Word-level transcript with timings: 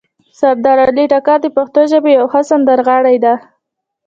سردار 0.39 0.77
علي 0.87 1.05
ټکر 1.11 1.37
د 1.41 1.47
پښتو 1.57 1.81
ژبې 1.91 2.11
یو 2.17 2.25
ښه 2.31 2.41
سندرغاړی 2.49 3.17
ده 3.25 3.33